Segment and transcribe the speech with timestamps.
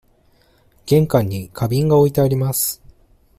[0.87, 2.81] 玄関に花瓶が置いてあります。